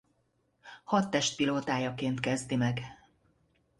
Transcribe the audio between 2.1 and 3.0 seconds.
kezdi meg.